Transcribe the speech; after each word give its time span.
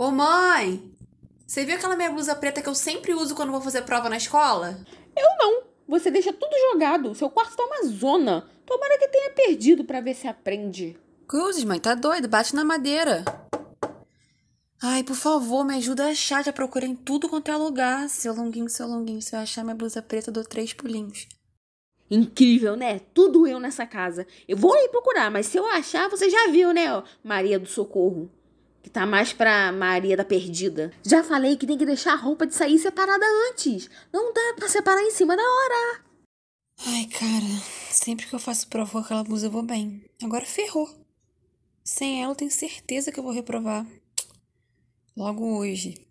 Ô 0.00 0.12
mãe! 0.12 0.94
Você 1.44 1.64
viu 1.64 1.74
aquela 1.74 1.96
minha 1.96 2.12
blusa 2.12 2.32
preta 2.32 2.62
que 2.62 2.68
eu 2.68 2.74
sempre 2.76 3.12
uso 3.14 3.34
quando 3.34 3.50
vou 3.50 3.60
fazer 3.60 3.82
prova 3.82 4.08
na 4.08 4.16
escola? 4.16 4.78
Eu 5.16 5.26
não. 5.40 5.64
Você 5.88 6.08
deixa 6.08 6.32
tudo 6.32 6.52
jogado. 6.70 7.16
Seu 7.16 7.28
quarto 7.28 7.56
tá 7.56 7.64
uma 7.64 7.82
zona. 7.82 8.48
Tomara 8.64 8.96
que 8.96 9.08
tenha 9.08 9.30
perdido 9.32 9.84
para 9.84 10.00
ver 10.00 10.14
se 10.14 10.28
aprende. 10.28 10.96
Cruzes, 11.26 11.64
mãe, 11.64 11.80
tá 11.80 11.96
doido? 11.96 12.28
Bate 12.28 12.54
na 12.54 12.64
madeira. 12.64 13.24
Ai, 14.80 15.02
por 15.02 15.16
favor, 15.16 15.64
me 15.64 15.74
ajuda 15.74 16.04
a 16.04 16.10
achar. 16.10 16.44
Já 16.44 16.52
procurei 16.52 16.90
em 16.90 16.94
tudo 16.94 17.28
quanto 17.28 17.50
é 17.50 17.56
lugar. 17.56 18.08
Seu 18.08 18.32
longuinho, 18.32 18.68
seu 18.68 18.86
longuinho. 18.86 19.20
Se 19.20 19.34
eu 19.34 19.40
achar 19.40 19.64
minha 19.64 19.74
blusa 19.74 20.00
preta, 20.00 20.30
eu 20.30 20.34
dou 20.34 20.44
três 20.44 20.72
pulinhos. 20.72 21.26
Incrível, 22.08 22.76
né? 22.76 23.00
Tudo 23.12 23.48
eu 23.48 23.58
nessa 23.58 23.84
casa. 23.84 24.28
Eu 24.46 24.56
vou 24.56 24.76
ir 24.76 24.90
procurar, 24.90 25.28
mas 25.28 25.46
se 25.46 25.58
eu 25.58 25.66
achar, 25.66 26.08
você 26.08 26.30
já 26.30 26.46
viu, 26.52 26.72
né? 26.72 26.84
Maria 27.24 27.58
do 27.58 27.66
Socorro. 27.66 28.30
Que 28.82 28.90
tá 28.90 29.04
mais 29.04 29.32
pra 29.32 29.72
Maria 29.72 30.16
da 30.16 30.24
Perdida. 30.24 30.92
Já 31.02 31.22
falei 31.22 31.56
que 31.56 31.66
tem 31.66 31.76
que 31.76 31.86
deixar 31.86 32.12
a 32.12 32.16
roupa 32.16 32.46
de 32.46 32.54
sair 32.54 32.78
separada 32.78 33.24
antes. 33.50 33.90
Não 34.12 34.32
dá 34.32 34.54
pra 34.56 34.68
separar 34.68 35.02
em 35.02 35.10
cima 35.10 35.36
da 35.36 35.42
hora. 35.42 36.02
Ai, 36.86 37.06
cara, 37.06 37.62
sempre 37.90 38.26
que 38.26 38.34
eu 38.34 38.38
faço 38.38 38.68
prova 38.68 38.92
com 38.92 38.98
aquela 38.98 39.24
blusa 39.24 39.46
eu 39.46 39.50
vou 39.50 39.62
bem. 39.62 40.04
Agora 40.22 40.46
ferrou. 40.46 40.88
Sem 41.84 42.22
ela, 42.22 42.32
eu 42.32 42.36
tenho 42.36 42.50
certeza 42.50 43.10
que 43.10 43.18
eu 43.18 43.24
vou 43.24 43.32
reprovar. 43.32 43.84
Logo 45.16 45.58
hoje. 45.58 46.06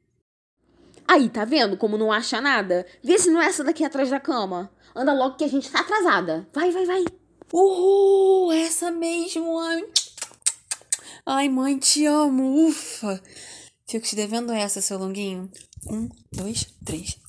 Aí, 1.07 1.29
tá 1.29 1.45
vendo 1.45 1.77
como 1.77 1.98
não 1.98 2.12
acha 2.12 2.41
nada? 2.41 2.85
Vê 3.02 3.18
se 3.18 3.29
não 3.29 3.41
é 3.41 3.45
essa 3.45 3.63
daqui 3.63 3.85
atrás 3.85 4.09
da 4.09 4.20
cama. 4.20 4.70
Anda 4.93 5.13
logo 5.13 5.38
que 5.38 5.43
a 5.45 5.48
gente 5.48 5.71
tá 5.71 5.79
atrasada. 5.79 6.45
Vai, 6.54 6.71
vai, 6.71 6.85
vai. 6.85 7.05
Uhul, 7.54 8.52
essa 8.52 8.91
mesmo, 8.91 9.57
ai. 9.59 9.85
Ai, 11.30 11.49
mãe, 11.49 11.77
te 11.77 12.05
amo, 12.05 12.70
ufa. 12.70 13.22
Fico 13.85 14.05
te 14.08 14.16
devendo 14.16 14.54
essa, 14.54 14.80
seu 14.80 14.98
longuinho. 14.98 15.52
Um, 15.85 16.08
dois, 16.31 16.73
três. 16.85 17.20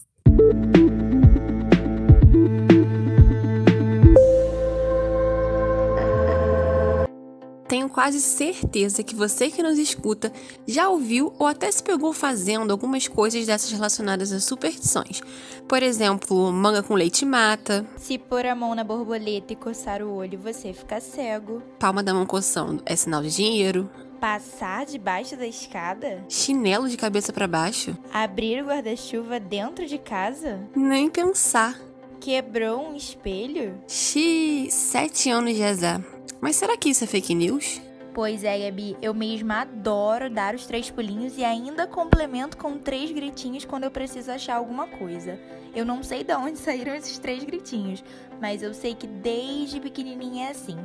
Tenho 7.78 7.88
quase 7.88 8.20
certeza 8.20 9.04
que 9.04 9.14
você 9.14 9.48
que 9.48 9.62
nos 9.62 9.78
escuta 9.78 10.32
já 10.66 10.88
ouviu 10.88 11.32
ou 11.38 11.46
até 11.46 11.70
se 11.70 11.80
pegou 11.80 12.12
fazendo 12.12 12.72
algumas 12.72 13.06
coisas 13.06 13.46
dessas 13.46 13.70
relacionadas 13.70 14.32
a 14.32 14.40
superstições. 14.40 15.20
Por 15.68 15.80
exemplo, 15.80 16.50
manga 16.50 16.82
com 16.82 16.94
leite 16.94 17.24
mata. 17.24 17.86
Se 17.96 18.18
pôr 18.18 18.46
a 18.46 18.54
mão 18.56 18.74
na 18.74 18.82
borboleta 18.82 19.52
e 19.52 19.56
coçar 19.56 20.02
o 20.02 20.12
olho, 20.12 20.40
você 20.40 20.72
fica 20.72 21.00
cego. 21.00 21.62
Palma 21.78 22.02
da 22.02 22.12
mão 22.12 22.26
coçando 22.26 22.82
é 22.84 22.96
sinal 22.96 23.22
de 23.22 23.30
dinheiro. 23.30 23.88
Passar 24.20 24.84
debaixo 24.84 25.36
da 25.36 25.46
escada? 25.46 26.24
Chinelo 26.28 26.88
de 26.88 26.96
cabeça 26.96 27.32
para 27.32 27.46
baixo? 27.46 27.96
Abrir 28.12 28.60
o 28.60 28.66
guarda-chuva 28.66 29.38
dentro 29.38 29.86
de 29.86 29.98
casa? 29.98 30.58
Nem 30.74 31.08
pensar. 31.08 31.78
Quebrou 32.20 32.88
um 32.88 32.96
espelho? 32.96 33.80
Xi, 33.86 34.66
sete 34.68 35.30
anos 35.30 35.54
de 35.54 35.62
azar. 35.62 36.17
Mas 36.40 36.56
será 36.56 36.76
que 36.76 36.88
isso 36.88 37.04
é 37.04 37.06
fake 37.06 37.34
news? 37.34 37.80
Pois 38.14 38.42
é, 38.42 38.58
Gabi, 38.58 38.96
eu 39.00 39.14
mesma 39.14 39.60
adoro 39.60 40.28
dar 40.28 40.54
os 40.54 40.66
três 40.66 40.90
pulinhos 40.90 41.38
e 41.38 41.44
ainda 41.44 41.86
complemento 41.86 42.56
com 42.56 42.78
três 42.78 43.12
gritinhos 43.12 43.64
quando 43.64 43.84
eu 43.84 43.90
preciso 43.90 44.30
achar 44.30 44.56
alguma 44.56 44.86
coisa. 44.88 45.38
Eu 45.74 45.84
não 45.84 46.02
sei 46.02 46.24
de 46.24 46.34
onde 46.34 46.58
saíram 46.58 46.94
esses 46.94 47.18
três 47.18 47.44
gritinhos, 47.44 48.02
mas 48.40 48.62
eu 48.62 48.74
sei 48.74 48.94
que 48.94 49.06
desde 49.06 49.80
pequenininha 49.80 50.48
é 50.48 50.50
assim. 50.50 50.76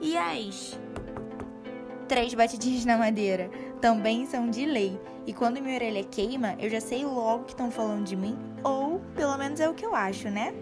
E 0.00 0.16
as 0.16 0.78
três 2.06 2.34
batidinhas 2.34 2.84
na 2.84 2.98
madeira 2.98 3.50
também 3.80 4.26
são 4.26 4.50
de 4.50 4.66
lei. 4.66 5.00
E 5.26 5.32
quando 5.32 5.60
minha 5.60 5.76
orelha 5.76 6.04
queima, 6.04 6.54
eu 6.58 6.68
já 6.68 6.80
sei 6.80 7.04
logo 7.04 7.44
que 7.44 7.52
estão 7.52 7.70
falando 7.70 8.04
de 8.04 8.14
mim, 8.14 8.36
ou 8.62 9.00
pelo 9.16 9.38
menos 9.38 9.58
é 9.58 9.68
o 9.68 9.74
que 9.74 9.86
eu 9.86 9.94
acho, 9.94 10.28
né? 10.28 10.52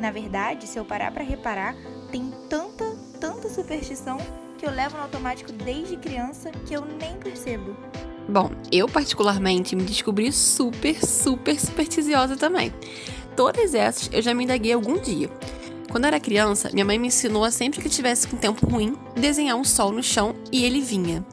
Na 0.00 0.10
verdade, 0.10 0.66
se 0.66 0.76
eu 0.78 0.84
parar 0.84 1.12
para 1.12 1.22
reparar, 1.22 1.76
tem 2.10 2.32
tanta 2.48 2.87
superstição 3.58 4.18
que 4.56 4.66
eu 4.66 4.70
levo 4.70 4.96
no 4.96 5.02
automático 5.02 5.50
desde 5.52 5.96
criança 5.96 6.50
que 6.66 6.74
eu 6.74 6.84
nem 6.84 7.16
percebo. 7.16 7.76
Bom, 8.28 8.50
eu 8.70 8.88
particularmente 8.88 9.74
me 9.74 9.82
descobri 9.82 10.30
super, 10.32 11.04
super 11.04 11.58
supersticiosa 11.58 12.36
também. 12.36 12.72
Todas 13.34 13.74
essas 13.74 14.10
eu 14.12 14.22
já 14.22 14.32
me 14.32 14.44
indaguei 14.44 14.72
algum 14.72 14.98
dia. 14.98 15.28
Quando 15.90 16.04
eu 16.04 16.08
era 16.08 16.20
criança, 16.20 16.70
minha 16.72 16.84
mãe 16.84 16.98
me 16.98 17.08
ensinou 17.08 17.44
a 17.44 17.50
sempre 17.50 17.80
que 17.80 17.88
tivesse 17.88 18.28
com 18.28 18.36
tempo 18.36 18.66
ruim, 18.66 18.94
desenhar 19.16 19.56
um 19.56 19.64
sol 19.64 19.90
no 19.90 20.02
chão 20.02 20.34
e 20.52 20.64
ele 20.64 20.80
vinha. 20.80 21.24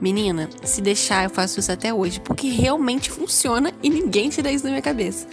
Menina, 0.00 0.48
se 0.62 0.80
deixar, 0.80 1.24
eu 1.24 1.30
faço 1.30 1.58
isso 1.58 1.72
até 1.72 1.92
hoje, 1.92 2.20
porque 2.20 2.48
realmente 2.48 3.10
funciona 3.10 3.72
e 3.82 3.90
ninguém 3.90 4.28
tira 4.28 4.52
isso 4.52 4.62
da 4.62 4.70
minha 4.70 4.82
cabeça. 4.82 5.26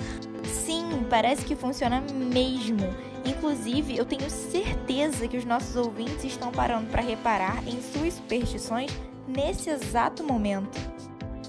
Sim, 0.65 1.05
parece 1.09 1.45
que 1.45 1.55
funciona 1.55 2.01
mesmo. 2.13 2.79
Inclusive, 3.25 3.97
eu 3.97 4.05
tenho 4.05 4.29
certeza 4.29 4.82
que 5.27 5.37
os 5.37 5.45
nossos 5.45 5.75
ouvintes 5.75 6.23
estão 6.23 6.51
parando 6.51 6.87
para 6.91 7.01
reparar 7.01 7.67
em 7.67 7.81
suas 7.81 8.13
superstições 8.13 8.91
nesse 9.27 9.69
exato 9.69 10.23
momento. 10.23 10.79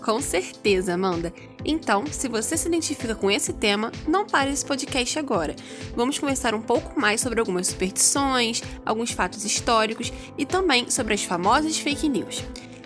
Com 0.02 0.20
certeza, 0.20 0.94
Amanda. 0.94 1.32
Então, 1.64 2.04
se 2.06 2.28
você 2.28 2.56
se 2.56 2.68
identifica 2.68 3.14
com 3.14 3.30
esse 3.30 3.52
tema, 3.52 3.90
não 4.06 4.26
pare 4.26 4.50
esse 4.50 4.64
podcast 4.64 5.18
agora. 5.18 5.56
Vamos 5.94 6.18
conversar 6.18 6.54
um 6.54 6.60
pouco 6.60 6.98
mais 6.98 7.20
sobre 7.20 7.40
algumas 7.40 7.68
superstições, 7.68 8.62
alguns 8.84 9.12
fatos 9.12 9.44
históricos 9.44 10.12
e 10.36 10.44
também 10.44 10.90
sobre 10.90 11.14
as 11.14 11.24
famosas 11.24 11.78
fake 11.78 12.08
news. 12.08 12.44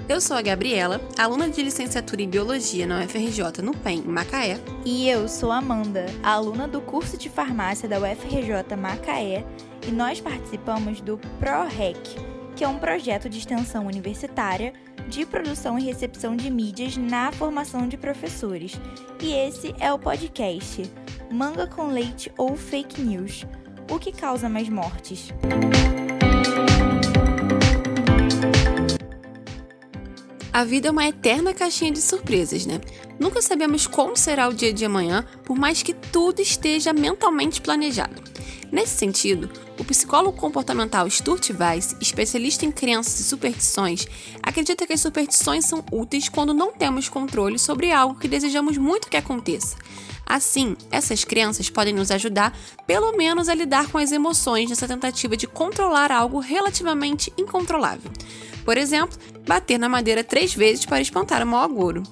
Eu 0.09 0.23
sou 0.23 0.39
a 0.39 0.41
Gabriela, 0.41 1.03
aluna 1.19 1.51
de 1.51 1.63
licenciatura 1.63 2.23
em 2.23 2.31
Biologia 2.31 2.87
na 2.87 3.05
UFRJ 3.05 3.61
no 3.63 3.77
PEN, 3.77 4.05
Macaé. 4.07 4.59
E 4.83 5.07
eu 5.07 5.29
sou 5.29 5.53
a 5.53 5.59
Amanda, 5.59 6.07
aluna 6.23 6.67
do 6.67 6.81
curso 6.81 7.19
de 7.19 7.29
Farmácia 7.29 7.87
da 7.87 7.99
UFRJ 7.99 8.75
Macaé, 8.75 9.45
e 9.87 9.91
nós 9.91 10.19
participamos 10.19 11.03
do 11.03 11.19
ProRec, 11.39 12.17
que 12.57 12.65
é 12.65 12.69
um 12.69 12.79
projeto 12.79 13.29
de 13.29 13.37
extensão 13.37 13.87
universitária 13.87 14.73
de 15.11 15.27
produção 15.27 15.79
e 15.79 15.85
recepção 15.85 16.35
de 16.35 16.51
mídias 16.51 16.97
na 16.97 17.31
formação 17.31 17.87
de 17.87 17.99
professores. 17.99 18.81
E 19.21 19.35
esse 19.35 19.75
é 19.79 19.93
o 19.93 19.99
podcast 19.99 20.91
Manga 21.31 21.67
com 21.67 21.89
Leite 21.89 22.33
ou 22.39 22.57
Fake 22.57 22.99
News. 22.99 23.45
O 23.91 23.99
que 23.99 24.11
causa 24.11 24.49
mais 24.49 24.71
mortes? 24.71 25.35
A 30.59 30.65
vida 30.65 30.89
é 30.89 30.91
uma 30.91 31.07
eterna 31.07 31.55
caixinha 31.55 31.93
de 31.93 32.01
surpresas, 32.01 32.67
né? 32.67 32.81
Nunca 33.17 33.41
sabemos 33.41 33.87
como 33.87 34.17
será 34.17 34.49
o 34.49 34.53
dia 34.53 34.73
de 34.73 34.85
amanhã, 34.85 35.25
por 35.45 35.57
mais 35.57 35.85
que 35.85 35.95
tudo 35.95 36.43
esteja 36.43 36.93
mentalmente 36.93 37.61
planejado. 37.61 38.21
Nesse 38.73 38.97
sentido, 38.97 39.49
o 39.79 39.85
psicólogo 39.85 40.37
comportamental 40.37 41.09
Stuart 41.09 41.51
Weiss, 41.51 41.95
especialista 42.01 42.67
em 42.67 42.73
crenças 42.73 43.21
e 43.21 43.23
superstições, 43.23 44.09
acredita 44.43 44.85
que 44.85 44.95
as 44.95 45.01
superstições 45.01 45.65
são 45.65 45.85
úteis 45.93 46.29
quando 46.29 46.53
não 46.53 46.73
temos 46.73 47.09
controle 47.09 47.57
sobre 47.57 47.93
algo 47.93 48.19
que 48.19 48.27
desejamos 48.27 48.77
muito 48.77 49.09
que 49.09 49.17
aconteça. 49.17 49.77
Assim, 50.27 50.77
essas 50.91 51.23
crenças 51.23 51.71
podem 51.71 51.95
nos 51.95 52.11
ajudar, 52.11 52.53
pelo 52.85 53.17
menos, 53.17 53.49
a 53.49 53.55
lidar 53.55 53.87
com 53.93 53.97
as 53.97 54.11
emoções 54.11 54.69
nessa 54.69 54.89
tentativa 54.89 55.37
de 55.37 55.47
controlar 55.47 56.11
algo 56.11 56.41
relativamente 56.41 57.33
incontrolável. 57.39 58.11
Por 58.69 58.77
exemplo, 58.77 59.17
bater 59.49 59.79
na 59.79 59.89
madeira 59.89 60.23
três 60.23 60.55
vezes 60.55 60.85
para 60.85 61.01
espantar 61.01 61.43
o 61.43 61.47
mau 61.47 61.63
agouro. 61.63 62.03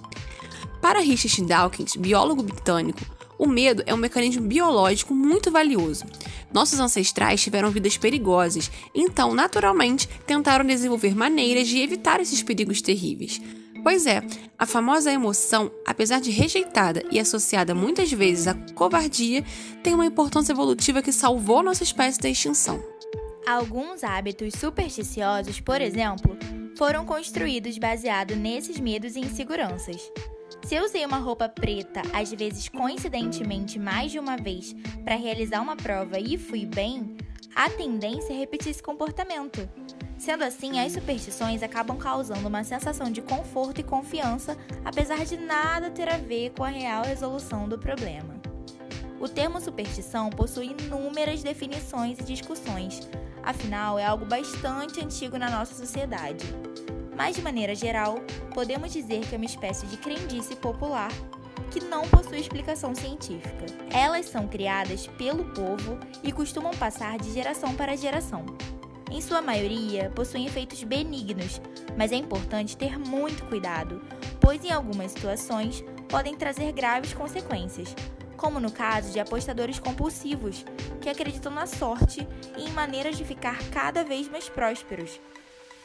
Para 0.81 1.01
Richard 1.01 1.45
Dawkins, 1.45 1.95
biólogo 1.95 2.43
britânico, 2.43 3.01
o 3.39 3.47
medo 3.47 3.83
é 3.85 3.93
um 3.93 3.99
mecanismo 3.99 4.47
biológico 4.47 5.15
muito 5.15 5.51
valioso. 5.51 6.07
Nossos 6.51 6.81
ancestrais 6.81 7.43
tiveram 7.43 7.71
vidas 7.71 7.99
perigosas, 7.99 8.71
então, 8.95 9.35
naturalmente, 9.35 10.09
tentaram 10.27 10.65
desenvolver 10.65 11.15
maneiras 11.15 11.69
de 11.69 11.79
evitar 11.79 12.21
esses 12.21 12.43
perigos 12.43 12.81
terríveis. 12.81 13.41
Pois 13.83 14.07
é, 14.07 14.23
a 14.59 14.65
famosa 14.65 15.13
emoção, 15.13 15.71
apesar 15.87 16.21
de 16.21 16.31
rejeitada 16.31 17.03
e 17.11 17.21
associada 17.21 17.75
muitas 17.75 18.11
vezes 18.11 18.49
à 18.49 18.55
covardia, 18.75 19.45
tem 19.83 19.95
uma 19.95 20.07
importância 20.07 20.53
evolutiva 20.53 21.03
que 21.03 21.13
salvou 21.13 21.63
nossa 21.63 21.83
espécie 21.83 22.19
da 22.19 22.31
extinção. 22.31 22.83
Alguns 23.47 24.03
hábitos 24.03 24.55
supersticiosos, 24.55 25.61
por 25.61 25.81
exemplo, 25.81 26.37
foram 26.77 27.07
construídos 27.07 27.79
baseado 27.79 28.37
nesses 28.37 28.79
medos 28.79 29.17
e 29.17 29.21
inseguranças. 29.21 30.13
Se 30.63 30.75
eu 30.75 30.85
usei 30.85 31.05
uma 31.07 31.17
roupa 31.19 31.49
preta, 31.49 32.03
às 32.13 32.31
vezes 32.33 32.69
coincidentemente 32.69 33.79
mais 33.79 34.13
de 34.13 34.19
uma 34.19 34.37
vez, 34.37 34.75
para 35.03 35.17
realizar 35.17 35.63
uma 35.63 35.77
prova 35.77 36.19
e 36.19 36.37
fui 36.37 36.67
bem, 36.67 37.17
a 37.55 37.71
tendência 37.71 38.33
é 38.33 38.37
repetir 38.37 38.71
esse 38.71 38.83
comportamento. 38.83 39.69
Sendo 40.19 40.45
assim, 40.45 40.79
as 40.79 40.93
superstições 40.93 41.63
acabam 41.63 41.97
causando 41.97 42.47
uma 42.47 42.65
sensação 42.65 43.11
de 43.11 43.23
conforto 43.23 43.81
e 43.81 43.85
confiança, 43.85 44.57
apesar 44.85 45.25
de 45.25 45.37
nada 45.37 45.91
ter 45.91 46.09
a 46.09 46.19
ver 46.19 46.51
com 46.51 46.65
a 46.65 46.69
real 46.69 47.05
resolução 47.05 47.69
do 47.69 47.79
problema. 47.79 48.35
O 49.19 49.29
termo 49.29 49.61
superstição 49.61 50.29
possui 50.29 50.75
inúmeras 50.79 51.43
definições 51.43 52.19
e 52.19 52.25
discussões, 52.25 53.01
afinal, 53.47 53.99
é 53.99 54.05
algo 54.05 54.27
bastante 54.27 55.01
antigo 55.01 55.39
na 55.39 55.49
nossa 55.49 55.73
sociedade. 55.73 56.45
Mas, 57.17 57.37
de 57.37 57.43
maneira 57.43 57.75
geral, 57.75 58.17
podemos 58.53 58.93
dizer 58.93 59.21
que 59.21 59.35
é 59.35 59.39
uma 59.39 59.47
espécie 59.47 59.87
de 59.87 59.97
crendice 59.97 60.55
popular 60.57 61.11
que 61.71 61.81
não 61.81 62.07
possui 62.09 62.41
explicação 62.41 62.95
científica. 62.95 63.65
Elas 63.91 64.27
são 64.27 64.47
criadas 64.47 65.07
pelo 65.07 65.45
povo 65.55 65.99
e 66.23 66.33
costumam 66.33 66.73
passar 66.73 67.19
de 67.19 67.33
geração 67.33 67.75
para 67.75 67.97
geração. 67.97 68.45
Em 69.11 69.21
sua 69.21 69.41
maioria, 69.41 70.11
possuem 70.15 70.47
efeitos 70.47 70.83
benignos, 70.83 71.61
mas 71.97 72.13
é 72.13 72.17
importante 72.17 72.77
ter 72.77 72.99
muito 72.99 73.45
cuidado, 73.45 74.03
pois 74.41 74.65
em 74.65 74.71
algumas 74.71 75.13
situações 75.13 75.83
podem 76.09 76.35
trazer 76.35 76.73
graves 76.73 77.15
consequências, 77.15 77.95
como 78.37 78.61
no 78.61 78.71
caso 78.71 79.13
de 79.13 79.19
apostadores 79.19 79.79
compulsivos, 79.79 80.65
que 81.01 81.09
acreditam 81.09 81.53
na 81.53 81.67
sorte 81.67 82.27
e 82.57 82.63
em 82.63 82.73
maneiras 82.73 83.17
de 83.17 83.25
ficar 83.25 83.59
cada 83.71 84.05
vez 84.05 84.29
mais 84.29 84.49
prósperos. 84.49 85.21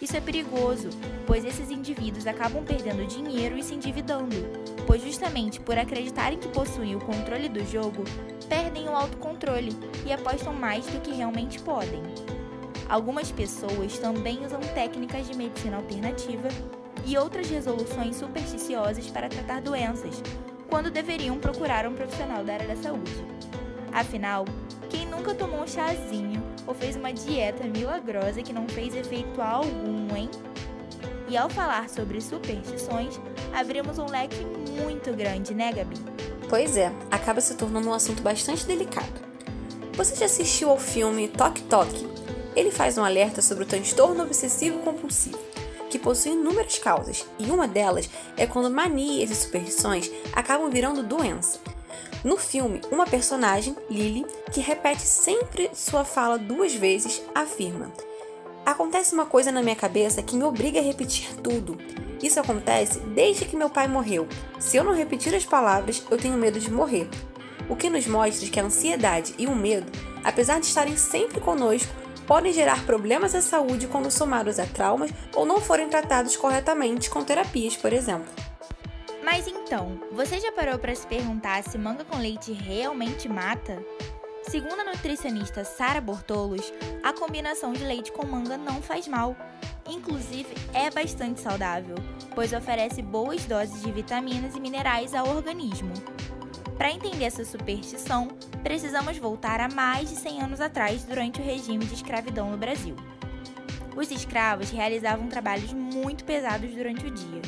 Isso 0.01 0.18
é 0.18 0.21
perigoso, 0.21 0.89
pois 1.27 1.45
esses 1.45 1.69
indivíduos 1.69 2.25
acabam 2.25 2.63
perdendo 2.63 3.06
dinheiro 3.06 3.56
e 3.56 3.63
se 3.63 3.75
endividando, 3.75 4.36
pois 4.88 5.03
justamente 5.03 5.59
por 5.59 5.77
acreditarem 5.77 6.39
que 6.39 6.48
possuem 6.48 6.95
o 6.95 7.00
controle 7.00 7.48
do 7.48 7.63
jogo, 7.63 8.03
perdem 8.50 8.89
o 8.89 8.95
autocontrole 8.95 9.71
e 10.03 10.12
apostam 10.12 10.53
mais 10.53 10.86
do 10.88 11.00
que 11.01 11.13
realmente 11.13 11.59
podem. 11.59 12.01
Algumas 12.89 13.31
pessoas 13.31 14.00
também 14.00 14.44
usam 14.44 14.59
técnicas 14.59 15.27
de 15.27 15.38
medicina 15.38 15.77
alternativa 15.77 16.50
e 17.06 17.15
outras 17.18 17.50
resoluções 17.50 18.15
supersticiosas 18.15 19.07
para 19.07 19.30
tratar 19.30 19.62
doenças, 19.62 20.21
quando 20.71 20.89
deveriam 20.89 21.38
procurar 21.38 21.85
um 21.85 21.94
profissional 21.94 22.45
da 22.45 22.53
área 22.53 22.68
da 22.69 22.77
saúde. 22.77 23.12
Afinal, 23.91 24.45
quem 24.89 25.06
nunca 25.06 25.35
tomou 25.35 25.62
um 25.62 25.68
chazinho 25.68 26.41
ou 26.65 26.73
fez 26.73 26.95
uma 26.95 27.12
dieta 27.12 27.65
milagrosa 27.65 28.41
que 28.41 28.53
não 28.53 28.68
fez 28.69 28.95
efeito 28.95 29.41
algum, 29.41 30.15
hein? 30.15 30.31
E 31.27 31.35
ao 31.35 31.50
falar 31.50 31.89
sobre 31.89 32.21
superstições, 32.21 33.19
abrimos 33.53 34.00
um 34.00 34.06
leque 34.06 34.45
muito 34.81 35.13
grande, 35.13 35.53
né, 35.53 35.73
Gabi? 35.73 35.97
Pois 36.47 36.77
é, 36.77 36.89
acaba 37.12 37.41
se 37.41 37.56
tornando 37.56 37.89
um 37.89 37.94
assunto 37.94 38.21
bastante 38.24 38.65
delicado. 38.65 39.29
Você 39.94 40.15
já 40.15 40.25
assistiu 40.25 40.69
ao 40.69 40.79
filme 40.79 41.27
Toque 41.27 41.63
Toque? 41.63 42.07
Ele 42.56 42.71
faz 42.71 42.97
um 42.97 43.03
alerta 43.03 43.41
sobre 43.41 43.65
o 43.65 43.67
transtorno 43.67 44.24
obsessivo 44.24 44.79
compulsivo 44.79 45.50
que 45.91 45.99
possui 45.99 46.31
inúmeras 46.31 46.79
causas, 46.79 47.25
e 47.38 47.51
uma 47.51 47.67
delas 47.67 48.09
é 48.38 48.47
quando 48.47 48.71
manias 48.71 49.29
e 49.29 49.35
superstições 49.35 50.09
acabam 50.33 50.71
virando 50.71 51.03
doença. 51.03 51.59
No 52.23 52.38
filme, 52.38 52.81
uma 52.89 53.05
personagem, 53.05 53.75
Lily, 53.89 54.25
que 54.51 54.61
repete 54.61 55.01
sempre 55.01 55.69
sua 55.73 56.05
fala 56.05 56.38
duas 56.38 56.73
vezes, 56.73 57.21
afirma: 57.35 57.91
Acontece 58.65 59.13
uma 59.13 59.25
coisa 59.25 59.51
na 59.51 59.61
minha 59.61 59.75
cabeça 59.75 60.23
que 60.23 60.35
me 60.35 60.43
obriga 60.43 60.79
a 60.79 60.83
repetir 60.83 61.35
tudo. 61.43 61.77
Isso 62.23 62.39
acontece 62.39 62.99
desde 62.99 63.45
que 63.45 63.57
meu 63.57 63.69
pai 63.69 63.88
morreu. 63.88 64.27
Se 64.59 64.77
eu 64.77 64.83
não 64.83 64.93
repetir 64.93 65.35
as 65.35 65.45
palavras, 65.45 66.03
eu 66.09 66.17
tenho 66.17 66.38
medo 66.38 66.59
de 66.59 66.71
morrer. 66.71 67.09
O 67.67 67.75
que 67.75 67.89
nos 67.89 68.07
mostra 68.07 68.47
que 68.47 68.59
a 68.59 68.63
ansiedade 68.63 69.33
e 69.38 69.47
o 69.47 69.55
medo, 69.55 69.91
apesar 70.23 70.59
de 70.59 70.67
estarem 70.67 70.95
sempre 70.95 71.41
conosco, 71.41 71.91
podem 72.27 72.53
gerar 72.53 72.85
problemas 72.85 73.35
à 73.35 73.41
saúde 73.41 73.88
quando 73.88 74.12
somados 74.12 74.59
a 74.59 74.65
traumas 74.65 75.12
ou 75.35 75.45
não 75.45 75.59
forem 75.59 75.89
tratados 75.89 76.35
corretamente 76.35 77.09
com 77.09 77.23
terapias, 77.23 77.75
por 77.75 77.91
exemplo. 77.94 78.31
Mas 79.23 79.47
então, 79.47 80.00
você 80.12 80.39
já 80.39 80.51
parou 80.51 80.79
para 80.79 80.95
se 80.95 81.06
perguntar 81.06 81.63
se 81.63 81.77
manga 81.77 82.03
com 82.03 82.18
leite 82.18 82.51
realmente 82.51 83.29
mata? 83.29 83.81
Segundo 84.44 84.81
a 84.81 84.83
nutricionista 84.83 85.63
Sara 85.63 86.01
Bortolos, 86.01 86.73
a 87.03 87.13
combinação 87.13 87.71
de 87.71 87.83
leite 87.83 88.12
com 88.12 88.25
manga 88.25 88.57
não 88.57 88.81
faz 88.81 89.07
mal. 89.07 89.35
Inclusive, 89.88 90.56
é 90.74 90.89
bastante 90.89 91.39
saudável, 91.39 91.95
pois 92.33 92.51
oferece 92.51 93.01
boas 93.01 93.45
doses 93.45 93.81
de 93.81 93.91
vitaminas 93.91 94.56
e 94.56 94.59
minerais 94.59 95.13
ao 95.13 95.27
organismo. 95.29 95.94
Para 96.81 96.89
entender 96.89 97.25
essa 97.25 97.45
superstição, 97.45 98.30
precisamos 98.63 99.16
voltar 99.19 99.60
a 99.60 99.69
mais 99.69 100.10
de 100.10 100.16
100 100.16 100.42
anos 100.42 100.60
atrás, 100.60 101.04
durante 101.04 101.39
o 101.39 101.44
regime 101.44 101.86
de 101.86 101.94
escravidão 101.94 102.50
no 102.50 102.57
Brasil. 102.57 102.95
Os 103.95 104.10
escravos 104.10 104.72
realizavam 104.72 105.28
trabalhos 105.28 105.72
muito 105.74 106.24
pesados 106.24 106.72
durante 106.74 107.06
o 107.06 107.12
dia. 107.12 107.42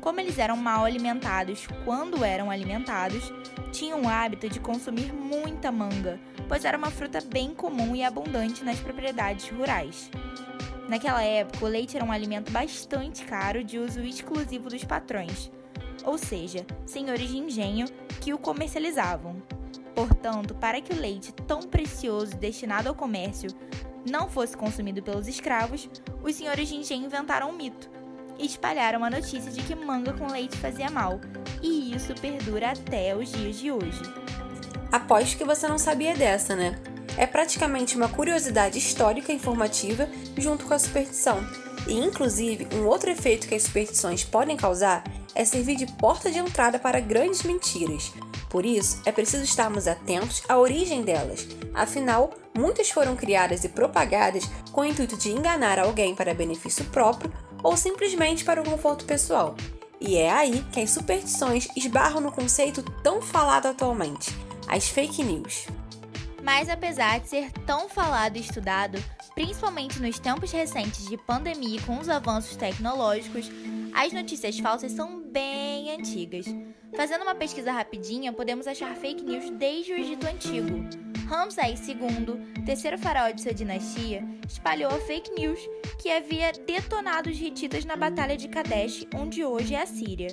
Como 0.00 0.18
eles 0.20 0.38
eram 0.38 0.56
mal 0.56 0.86
alimentados 0.86 1.68
quando 1.84 2.24
eram 2.24 2.50
alimentados, 2.50 3.30
tinham 3.72 4.04
o 4.04 4.08
hábito 4.08 4.48
de 4.48 4.58
consumir 4.58 5.12
muita 5.12 5.70
manga, 5.70 6.18
pois 6.48 6.64
era 6.64 6.78
uma 6.78 6.90
fruta 6.90 7.18
bem 7.20 7.54
comum 7.54 7.94
e 7.94 8.02
abundante 8.02 8.64
nas 8.64 8.80
propriedades 8.80 9.50
rurais. 9.50 10.10
Naquela 10.88 11.22
época, 11.22 11.66
o 11.66 11.68
leite 11.68 11.94
era 11.94 12.06
um 12.06 12.10
alimento 12.10 12.50
bastante 12.50 13.22
caro 13.26 13.62
de 13.62 13.78
uso 13.78 14.00
exclusivo 14.00 14.70
dos 14.70 14.82
patrões, 14.82 15.52
ou 16.06 16.16
seja, 16.16 16.66
senhores 16.86 17.28
de 17.28 17.36
engenho 17.36 17.86
que 18.22 18.32
o 18.32 18.38
comercializavam. 18.38 19.42
Portanto, 19.96 20.54
para 20.54 20.80
que 20.80 20.94
o 20.94 20.98
leite 20.98 21.32
tão 21.32 21.60
precioso 21.60 22.36
destinado 22.36 22.88
ao 22.88 22.94
comércio 22.94 23.50
não 24.08 24.28
fosse 24.28 24.56
consumido 24.56 25.02
pelos 25.02 25.26
escravos, 25.26 25.90
os 26.22 26.36
senhores 26.36 26.68
de 26.68 26.76
engenho 26.76 27.06
inventaram 27.06 27.50
um 27.50 27.52
mito 27.52 27.90
e 28.38 28.46
espalharam 28.46 29.04
a 29.04 29.10
notícia 29.10 29.50
de 29.50 29.60
que 29.62 29.74
manga 29.74 30.12
com 30.12 30.30
leite 30.30 30.56
fazia 30.56 30.88
mal, 30.88 31.20
e 31.60 31.94
isso 31.94 32.14
perdura 32.14 32.70
até 32.70 33.14
os 33.14 33.30
dias 33.30 33.56
de 33.56 33.72
hoje. 33.72 34.02
Aposto 34.90 35.36
que 35.36 35.44
você 35.44 35.66
não 35.66 35.78
sabia 35.78 36.14
dessa, 36.14 36.54
né? 36.54 36.80
É 37.16 37.26
praticamente 37.26 37.96
uma 37.96 38.08
curiosidade 38.08 38.78
histórica 38.78 39.32
e 39.32 39.36
informativa 39.36 40.08
junto 40.38 40.64
com 40.64 40.74
a 40.74 40.78
superstição. 40.78 41.44
E, 41.86 41.98
inclusive, 41.98 42.68
um 42.76 42.86
outro 42.86 43.10
efeito 43.10 43.48
que 43.48 43.54
as 43.54 43.64
superstições 43.64 44.24
podem 44.24 44.56
causar 44.56 45.02
é 45.34 45.44
servir 45.44 45.76
de 45.76 45.86
porta 45.86 46.30
de 46.30 46.38
entrada 46.38 46.78
para 46.78 47.00
grandes 47.00 47.42
mentiras. 47.42 48.12
Por 48.48 48.66
isso, 48.66 49.00
é 49.06 49.12
preciso 49.12 49.44
estarmos 49.44 49.88
atentos 49.88 50.42
à 50.48 50.58
origem 50.58 51.02
delas. 51.02 51.46
Afinal, 51.74 52.30
muitas 52.56 52.90
foram 52.90 53.16
criadas 53.16 53.64
e 53.64 53.68
propagadas 53.68 54.44
com 54.70 54.82
o 54.82 54.84
intuito 54.84 55.16
de 55.16 55.30
enganar 55.30 55.78
alguém 55.78 56.14
para 56.14 56.34
benefício 56.34 56.84
próprio 56.86 57.32
ou 57.62 57.76
simplesmente 57.76 58.44
para 58.44 58.60
o 58.60 58.64
conforto 58.64 59.04
pessoal. 59.04 59.54
E 60.00 60.16
é 60.16 60.30
aí 60.30 60.64
que 60.72 60.80
as 60.80 60.90
superstições 60.90 61.68
esbarram 61.76 62.20
no 62.20 62.32
conceito 62.32 62.82
tão 63.02 63.22
falado 63.22 63.66
atualmente, 63.66 64.36
as 64.66 64.88
fake 64.88 65.22
news. 65.22 65.66
Mas 66.42 66.68
apesar 66.68 67.20
de 67.20 67.28
ser 67.28 67.52
tão 67.64 67.88
falado 67.88 68.36
e 68.36 68.40
estudado, 68.40 69.02
principalmente 69.32 70.00
nos 70.00 70.18
tempos 70.18 70.50
recentes 70.50 71.06
de 71.06 71.16
pandemia 71.16 71.78
e 71.78 71.82
com 71.82 71.98
os 72.00 72.08
avanços 72.08 72.56
tecnológicos, 72.56 73.48
as 73.94 74.12
notícias 74.12 74.58
falsas 74.58 74.90
são 74.92 75.21
bem 75.32 75.90
antigas. 75.90 76.44
Fazendo 76.94 77.22
uma 77.22 77.34
pesquisa 77.34 77.72
rapidinha, 77.72 78.32
podemos 78.32 78.66
achar 78.66 78.94
fake 78.94 79.24
news 79.24 79.48
desde 79.50 79.92
o 79.92 79.96
Egito 79.96 80.26
Antigo. 80.26 80.84
Ramsés 81.26 81.88
II, 81.88 82.62
terceiro 82.66 82.98
faraó 82.98 83.30
de 83.30 83.40
sua 83.40 83.54
dinastia, 83.54 84.22
espalhou 84.46 84.90
a 84.90 85.00
fake 85.00 85.32
news 85.32 85.58
que 85.98 86.10
havia 86.10 86.52
detonado 86.52 87.30
os 87.30 87.40
hititas 87.40 87.86
na 87.86 87.96
Batalha 87.96 88.36
de 88.36 88.46
Kadesh, 88.46 89.06
onde 89.14 89.42
hoje 89.42 89.74
é 89.74 89.80
a 89.80 89.86
Síria. 89.86 90.28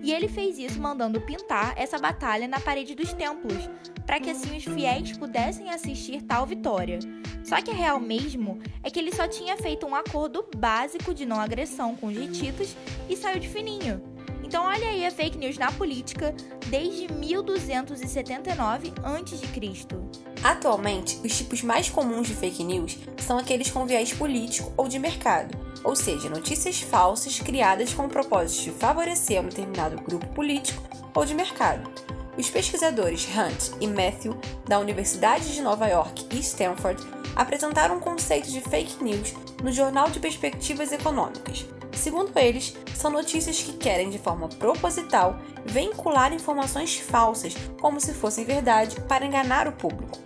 E 0.00 0.12
ele 0.12 0.28
fez 0.28 0.58
isso 0.58 0.80
mandando 0.80 1.20
pintar 1.20 1.74
essa 1.76 1.98
batalha 1.98 2.46
na 2.46 2.60
parede 2.60 2.94
dos 2.94 3.12
templos, 3.12 3.68
para 4.06 4.20
que 4.20 4.30
assim 4.30 4.56
os 4.56 4.64
fiéis 4.64 5.16
pudessem 5.16 5.70
assistir 5.70 6.22
tal 6.22 6.46
vitória. 6.46 7.00
Só 7.42 7.60
que 7.60 7.70
a 7.70 7.74
real 7.74 7.98
mesmo 7.98 8.60
é 8.82 8.90
que 8.90 9.00
ele 9.00 9.12
só 9.12 9.26
tinha 9.26 9.56
feito 9.56 9.84
um 9.84 9.94
acordo 9.94 10.46
básico 10.56 11.12
de 11.12 11.26
não 11.26 11.40
agressão 11.40 11.96
com 11.96 12.06
os 12.06 12.16
hititas 12.16 12.76
e 13.08 13.16
saiu 13.16 13.40
de 13.40 13.48
fininho. 13.48 14.13
Então 14.54 14.66
olha 14.66 14.86
aí 14.86 15.04
a 15.04 15.10
fake 15.10 15.36
news 15.36 15.58
na 15.58 15.72
política 15.72 16.32
desde 16.68 17.12
1279 17.12 18.92
a.C. 19.02 19.88
Atualmente, 20.44 21.18
os 21.24 21.36
tipos 21.36 21.60
mais 21.64 21.90
comuns 21.90 22.28
de 22.28 22.36
fake 22.36 22.62
news 22.62 22.96
são 23.16 23.36
aqueles 23.36 23.68
com 23.68 23.84
viés 23.84 24.12
político 24.12 24.72
ou 24.76 24.86
de 24.86 25.00
mercado, 25.00 25.58
ou 25.82 25.96
seja, 25.96 26.28
notícias 26.28 26.80
falsas 26.80 27.40
criadas 27.40 27.92
com 27.92 28.04
o 28.04 28.08
propósito 28.08 28.62
de 28.62 28.70
favorecer 28.70 29.40
um 29.40 29.48
determinado 29.48 30.00
grupo 30.00 30.28
político 30.28 30.84
ou 31.12 31.26
de 31.26 31.34
mercado. 31.34 31.90
Os 32.38 32.48
pesquisadores 32.48 33.26
Hunt 33.26 33.76
e 33.80 33.88
Matthew, 33.88 34.38
da 34.68 34.78
Universidade 34.78 35.52
de 35.52 35.62
Nova 35.62 35.88
York 35.88 36.28
e 36.32 36.38
Stanford, 36.38 37.02
apresentaram 37.34 37.96
um 37.96 38.00
conceito 38.00 38.52
de 38.52 38.60
fake 38.60 39.02
news 39.02 39.34
no 39.64 39.72
Jornal 39.72 40.10
de 40.10 40.20
Perspectivas 40.20 40.92
Econômicas. 40.92 41.66
Segundo 41.96 42.36
eles, 42.36 42.74
são 42.94 43.10
notícias 43.10 43.62
que 43.62 43.72
querem, 43.72 44.10
de 44.10 44.18
forma 44.18 44.48
proposital, 44.48 45.38
vincular 45.64 46.32
informações 46.32 46.96
falsas 46.96 47.54
como 47.80 48.00
se 48.00 48.12
fossem 48.12 48.44
verdade 48.44 49.00
para 49.02 49.24
enganar 49.24 49.68
o 49.68 49.72
público. 49.72 50.18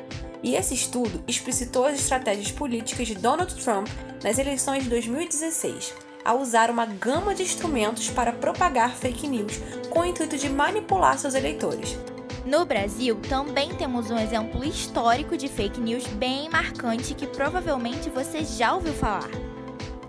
E 0.43 0.55
esse 0.55 0.75
estudo 0.75 1.23
explicitou 1.27 1.85
as 1.85 1.99
estratégias 1.99 2.51
políticas 2.51 3.07
de 3.07 3.15
Donald 3.15 3.55
Trump 3.63 3.89
nas 4.23 4.39
eleições 4.39 4.85
de 4.85 4.91
2016, 4.91 5.95
ao 6.25 6.41
usar 6.41 6.71
uma 6.71 6.87
gama 6.87 7.35
de 7.35 7.43
instrumentos 7.43 8.09
para 8.11 8.33
propagar 8.33 8.95
fake 8.95 9.27
news 9.27 9.59
com 9.91 10.01
o 10.01 10.05
intuito 10.05 10.37
de 10.37 10.49
manipular 10.49 11.19
seus 11.19 11.35
eleitores. 11.35 11.97
No 12.45 12.65
Brasil, 12.65 13.17
também 13.29 13.75
temos 13.75 14.11
um 14.11 14.19
exemplo 14.19 14.65
histórico 14.65 15.37
de 15.37 15.49
fake 15.49 15.81
news 15.81 16.07
bem 16.07 16.49
marcante 16.49 17.15
que 17.15 17.27
provavelmente 17.27 18.09
você 18.09 18.45
já 18.45 18.75
ouviu 18.75 18.93
falar. 18.95 19.29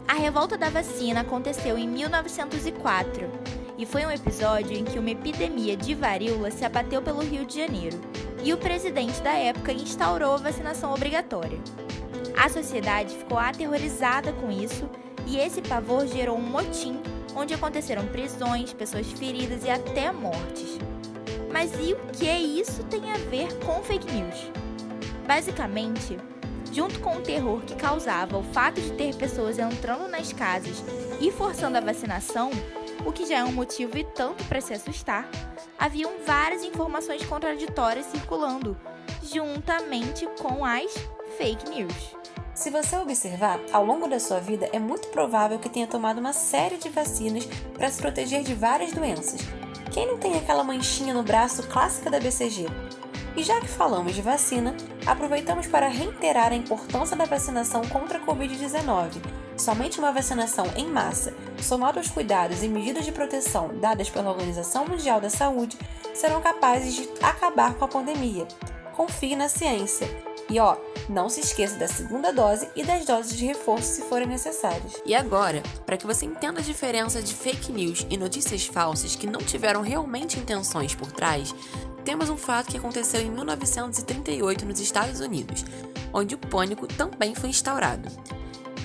A 0.09 0.15
revolta 0.15 0.57
da 0.57 0.71
vacina 0.71 1.21
aconteceu 1.21 1.77
em 1.77 1.87
1904 1.87 3.29
e 3.77 3.85
foi 3.85 4.03
um 4.07 4.09
episódio 4.09 4.75
em 4.75 4.83
que 4.83 4.97
uma 4.97 5.11
epidemia 5.11 5.77
de 5.77 5.93
varíola 5.93 6.49
se 6.49 6.65
abateu 6.65 6.99
pelo 6.99 7.21
Rio 7.21 7.45
de 7.45 7.57
Janeiro 7.59 7.95
e 8.43 8.51
o 8.51 8.57
presidente 8.57 9.21
da 9.21 9.33
época 9.33 9.71
instaurou 9.71 10.33
a 10.33 10.37
vacinação 10.37 10.91
obrigatória. 10.95 11.59
A 12.35 12.49
sociedade 12.49 13.15
ficou 13.15 13.37
aterrorizada 13.37 14.33
com 14.33 14.49
isso 14.49 14.89
e 15.27 15.37
esse 15.37 15.61
pavor 15.61 16.07
gerou 16.07 16.39
um 16.39 16.41
motim 16.41 16.99
onde 17.35 17.53
aconteceram 17.53 18.07
prisões, 18.07 18.73
pessoas 18.73 19.11
feridas 19.11 19.63
e 19.63 19.69
até 19.69 20.11
mortes. 20.11 20.79
Mas 21.53 21.71
e 21.79 21.93
o 21.93 21.97
que 22.13 22.31
isso 22.31 22.83
tem 22.85 23.11
a 23.11 23.17
ver 23.29 23.53
com 23.63 23.83
fake 23.83 24.11
news? 24.11 24.51
Basicamente, 25.27 26.17
junto 26.71 26.99
com 26.99 27.17
o 27.17 27.21
terror 27.21 27.61
que 27.61 27.75
causava 27.75 28.37
o 28.37 28.43
fato 28.43 28.79
de 28.81 28.91
ter 28.93 29.15
pessoas 29.15 29.59
entrando 29.59 30.07
nas 30.07 30.31
casas 30.33 30.83
e 31.19 31.31
forçando 31.31 31.77
a 31.77 31.81
vacinação, 31.81 32.51
o 33.05 33.11
que 33.11 33.25
já 33.25 33.39
é 33.39 33.43
um 33.43 33.51
motivo 33.51 33.97
e 33.97 34.03
tanto 34.03 34.43
para 34.45 34.61
se 34.61 34.73
assustar, 34.73 35.29
haviam 35.77 36.11
várias 36.25 36.63
informações 36.63 37.25
contraditórias 37.25 38.05
circulando, 38.07 38.77
juntamente 39.23 40.27
com 40.41 40.65
as 40.65 40.93
fake 41.37 41.69
news. 41.69 42.15
Se 42.53 42.69
você 42.69 42.97
observar, 42.97 43.57
ao 43.71 43.85
longo 43.85 44.07
da 44.07 44.19
sua 44.19 44.39
vida 44.39 44.69
é 44.73 44.79
muito 44.79 45.07
provável 45.09 45.59
que 45.59 45.69
tenha 45.69 45.87
tomado 45.87 46.17
uma 46.17 46.33
série 46.33 46.77
de 46.77 46.89
vacinas 46.89 47.45
para 47.73 47.89
se 47.89 48.01
proteger 48.01 48.43
de 48.43 48.53
várias 48.53 48.91
doenças. 48.91 49.39
Quem 49.91 50.05
não 50.05 50.17
tem 50.17 50.35
aquela 50.35 50.63
manchinha 50.63 51.13
no 51.13 51.23
braço 51.23 51.63
clássica 51.63 52.11
da 52.11 52.19
BCG? 52.19 52.65
E 53.35 53.43
já 53.43 53.59
que 53.59 53.67
falamos 53.67 54.15
de 54.15 54.21
vacina, 54.21 54.75
aproveitamos 55.05 55.67
para 55.67 55.87
reiterar 55.87 56.51
a 56.51 56.55
importância 56.55 57.15
da 57.15 57.25
vacinação 57.25 57.81
contra 57.87 58.17
a 58.17 58.25
Covid-19. 58.25 59.21
Somente 59.57 59.99
uma 59.99 60.11
vacinação 60.11 60.65
em 60.75 60.87
massa, 60.87 61.33
somada 61.61 61.99
aos 61.99 62.09
cuidados 62.09 62.63
e 62.63 62.67
medidas 62.67 63.05
de 63.05 63.11
proteção 63.11 63.77
dadas 63.79 64.09
pela 64.09 64.31
Organização 64.31 64.85
Mundial 64.85 65.19
da 65.19 65.29
Saúde, 65.29 65.77
serão 66.13 66.41
capazes 66.41 66.95
de 66.95 67.09
acabar 67.21 67.73
com 67.75 67.85
a 67.85 67.87
pandemia. 67.87 68.47
Confie 68.95 69.35
na 69.35 69.47
ciência. 69.47 70.07
E 70.49 70.59
ó, 70.59 70.75
não 71.07 71.29
se 71.29 71.41
esqueça 71.41 71.77
da 71.77 71.87
segunda 71.87 72.33
dose 72.33 72.67
e 72.75 72.83
das 72.83 73.05
doses 73.05 73.37
de 73.37 73.45
reforço 73.45 73.95
se 73.95 74.01
forem 74.01 74.27
necessárias. 74.27 75.01
E 75.05 75.13
agora, 75.13 75.61
para 75.85 75.95
que 75.95 76.07
você 76.07 76.25
entenda 76.25 76.59
a 76.59 76.63
diferença 76.63 77.21
de 77.21 77.35
fake 77.35 77.71
news 77.71 78.07
e 78.09 78.17
notícias 78.17 78.65
falsas 78.65 79.15
que 79.15 79.27
não 79.27 79.41
tiveram 79.41 79.81
realmente 79.81 80.39
intenções 80.39 80.95
por 80.95 81.11
trás, 81.11 81.53
temos 82.03 82.29
um 82.29 82.37
fato 82.37 82.71
que 82.71 82.77
aconteceu 82.77 83.21
em 83.21 83.31
1938 83.31 84.65
nos 84.65 84.79
Estados 84.79 85.19
Unidos, 85.19 85.65
onde 86.13 86.35
o 86.35 86.37
pânico 86.37 86.87
também 86.87 87.35
foi 87.35 87.49
instaurado. 87.49 88.09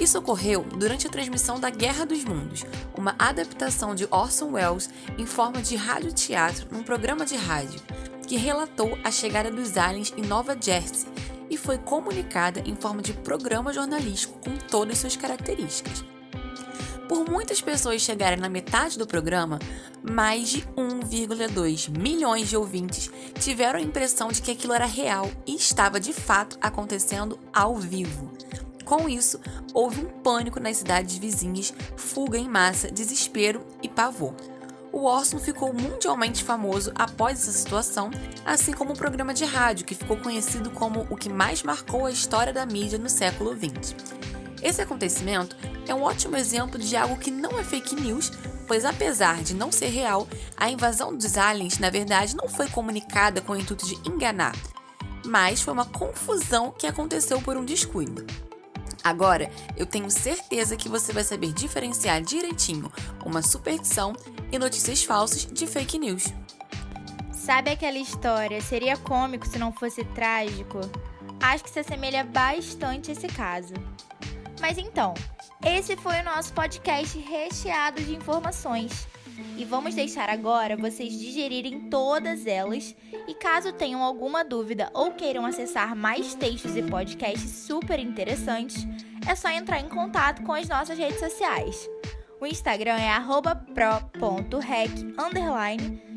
Isso 0.00 0.18
ocorreu 0.18 0.62
durante 0.62 1.06
a 1.06 1.11
transmissão 1.11 1.61
da 1.61 1.71
Guerra 1.71 2.04
dos 2.04 2.25
Mundos, 2.25 2.64
uma 2.97 3.14
adaptação 3.18 3.94
de 3.94 4.09
Orson 4.11 4.52
Welles 4.52 4.90
em 5.16 5.25
forma 5.25 5.62
de 5.62 5.76
radioteatro 5.76 6.66
num 6.73 6.83
programa 6.83 7.25
de 7.25 7.37
rádio, 7.37 7.80
que 8.26 8.37
relatou 8.37 8.99
a 9.04 9.11
chegada 9.11 9.50
dos 9.50 9.76
aliens 9.76 10.12
em 10.16 10.23
Nova 10.23 10.56
Jersey 10.61 11.09
e 11.49 11.56
foi 11.56 11.78
comunicada 11.78 12.61
em 12.66 12.75
forma 12.75 13.02
de 13.02 13.12
programa 13.12 13.73
jornalístico 13.73 14.38
com 14.40 14.56
todas 14.56 14.99
suas 14.99 15.16
características. 15.16 16.04
Por 17.08 17.28
muitas 17.28 17.61
pessoas 17.61 18.00
chegarem 18.00 18.38
na 18.38 18.49
metade 18.49 18.99
do 18.99 19.06
programa, 19.06 19.58
mais 20.02 20.49
de 20.49 20.62
1,2 20.76 21.90
milhões 21.99 22.49
de 22.49 22.56
ouvintes 22.56 23.11
tiveram 23.38 23.78
a 23.78 23.82
impressão 23.82 24.28
de 24.28 24.40
que 24.40 24.50
aquilo 24.50 24.73
era 24.73 24.87
real 24.87 25.30
e 25.46 25.54
estava 25.54 26.00
de 26.00 26.12
fato 26.12 26.58
acontecendo 26.61 27.38
ao 27.52 27.76
vivo. 27.76 28.32
Com 28.84 29.08
isso, 29.08 29.40
houve 29.73 30.00
um 30.00 30.08
pânico 30.23 30.61
nas 30.61 30.78
cidades 30.78 31.16
vizinhas, 31.16 31.73
fuga 31.96 32.38
em 32.38 32.49
massa, 32.49 32.90
desespero 32.90 33.64
e 33.82 33.88
pavor. 33.88 34.34
O 34.92 35.06
Orson 35.06 35.38
ficou 35.38 35.73
mundialmente 35.73 36.44
famoso 36.44 36.92
após 36.94 37.40
essa 37.40 37.50
situação, 37.50 38.11
assim 38.44 38.73
como 38.73 38.92
o 38.92 38.96
programa 38.96 39.34
de 39.34 39.44
rádio, 39.44 39.84
que 39.84 39.94
ficou 39.94 40.16
conhecido 40.16 40.70
como 40.70 41.06
o 41.11 41.16
que 41.16 41.28
mais 41.28 41.62
marcou 41.62 42.06
a 42.06 42.12
história 42.12 42.52
da 42.52 42.64
mídia 42.64 42.99
no 42.99 43.08
século 43.08 43.56
XX. 43.56 43.94
Esse 44.62 44.82
acontecimento 44.82 45.56
é 45.87 45.94
um 45.94 46.02
ótimo 46.02 46.37
exemplo 46.37 46.78
de 46.78 46.96
algo 46.96 47.18
que 47.18 47.30
não 47.30 47.58
é 47.58 47.64
fake 47.64 47.94
news, 47.94 48.32
pois 48.66 48.84
apesar 48.84 49.42
de 49.42 49.54
não 49.54 49.70
ser 49.70 49.88
real, 49.88 50.26
a 50.56 50.70
invasão 50.70 51.16
dos 51.16 51.37
aliens 51.37 51.78
na 51.78 51.90
verdade 51.90 52.37
não 52.37 52.49
foi 52.49 52.68
comunicada 52.68 53.40
com 53.40 53.52
o 53.52 53.56
intuito 53.56 53.87
de 53.87 53.96
enganar, 54.08 54.54
mas 55.25 55.61
foi 55.61 55.73
uma 55.73 55.84
confusão 55.84 56.70
que 56.70 56.87
aconteceu 56.87 57.40
por 57.40 57.56
um 57.56 57.64
descuido. 57.64 58.25
Agora, 59.02 59.50
eu 59.76 59.84
tenho 59.84 60.11
certeza 60.11 60.78
que 60.78 60.88
você 60.88 61.12
vai 61.12 61.23
saber 61.23 61.52
diferenciar 61.52 62.23
direitinho 62.23 62.90
uma 63.23 63.42
superstição 63.42 64.14
e 64.50 64.58
notícias 64.58 65.04
falsas 65.04 65.44
de 65.44 65.66
fake 65.66 65.99
news. 65.99 66.32
Sabe 67.30 67.70
aquela 67.70 67.99
história? 67.99 68.62
Seria 68.62 68.96
cômico 68.96 69.46
se 69.46 69.58
não 69.58 69.70
fosse 69.70 70.02
trágico? 70.02 70.80
Acho 71.38 71.64
que 71.64 71.68
se 71.68 71.80
assemelha 71.80 72.25
bastante 72.25 73.11
a 73.11 73.12
esse 73.12 73.26
caso. 73.26 73.75
Mas 74.64 74.78
então, 74.78 75.12
esse 75.62 75.94
foi 75.94 76.21
o 76.21 76.25
nosso 76.25 76.50
podcast 76.54 77.18
recheado 77.18 78.02
de 78.02 78.16
informações. 78.16 79.06
E 79.59 79.64
vamos 79.66 79.94
deixar 79.94 80.30
agora 80.30 80.75
vocês 80.75 81.18
digerirem 81.18 81.90
todas 81.90 82.47
elas. 82.47 82.97
E 83.28 83.35
caso 83.35 83.75
tenham 83.75 84.02
alguma 84.02 84.42
dúvida 84.42 84.90
ou 84.94 85.11
queiram 85.11 85.44
acessar 85.44 85.94
mais 85.94 86.35
textos 86.35 86.78
e 86.78 86.83
podcasts 86.83 87.50
super 87.50 87.99
interessantes, 87.99 88.87
é 89.28 89.35
só 89.35 89.50
entrar 89.50 89.80
em 89.80 89.88
contato 89.90 90.42
com 90.44 90.54
as 90.54 90.66
nossas 90.66 90.97
redes 90.97 91.21
sociais. 91.21 91.87
O 92.40 92.47
Instagram 92.47 92.97
é 92.97 93.11
pro.rec 93.75 94.90